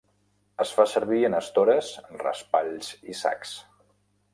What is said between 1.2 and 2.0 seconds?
en estores,